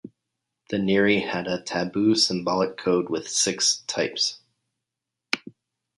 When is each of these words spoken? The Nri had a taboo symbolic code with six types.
The 0.71 0.77
Nri 0.77 1.27
had 1.29 1.45
a 1.45 1.61
taboo 1.61 2.15
symbolic 2.15 2.75
code 2.75 3.09
with 3.09 3.29
six 3.29 3.83
types. 3.85 4.39